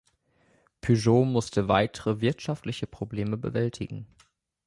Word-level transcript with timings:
Peugeot 0.81 1.25
musste 1.25 1.67
weitere 1.67 2.21
wirtschaftliche 2.21 2.87
Probleme 2.87 3.37
bewältigen. 3.37 4.07